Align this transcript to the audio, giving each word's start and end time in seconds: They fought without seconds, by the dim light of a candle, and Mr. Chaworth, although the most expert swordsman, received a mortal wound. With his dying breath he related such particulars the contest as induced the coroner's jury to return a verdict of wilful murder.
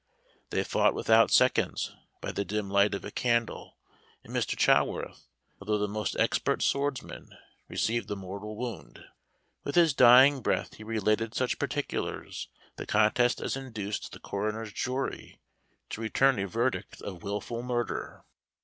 They 0.49 0.63
fought 0.63 0.95
without 0.95 1.29
seconds, 1.29 1.95
by 2.21 2.31
the 2.31 2.43
dim 2.43 2.71
light 2.71 2.95
of 2.95 3.05
a 3.05 3.11
candle, 3.11 3.77
and 4.23 4.33
Mr. 4.35 4.57
Chaworth, 4.57 5.27
although 5.59 5.77
the 5.77 5.87
most 5.87 6.15
expert 6.17 6.63
swordsman, 6.63 7.37
received 7.67 8.09
a 8.09 8.15
mortal 8.15 8.55
wound. 8.57 9.05
With 9.63 9.75
his 9.75 9.93
dying 9.93 10.41
breath 10.41 10.73
he 10.73 10.83
related 10.83 11.35
such 11.35 11.59
particulars 11.59 12.49
the 12.77 12.87
contest 12.87 13.39
as 13.41 13.55
induced 13.55 14.11
the 14.11 14.19
coroner's 14.19 14.73
jury 14.73 15.39
to 15.91 16.01
return 16.01 16.39
a 16.39 16.47
verdict 16.47 17.03
of 17.03 17.21
wilful 17.21 17.61
murder. 17.61 18.25